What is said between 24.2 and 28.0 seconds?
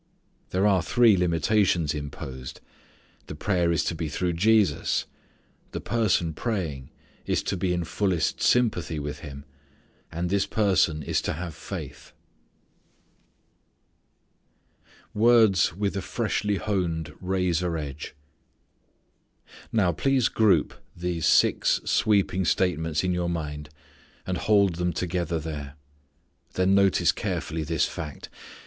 and hold them together there. Then notice carefully this